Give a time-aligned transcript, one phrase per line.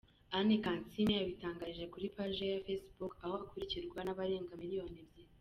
[0.37, 5.33] Anne Kansiime yabitangarije kuri paji ye ya facebook aho akurirwa n’ abarenga miliyoni ebyiri.